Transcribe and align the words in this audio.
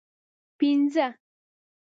پنځه 0.59 1.05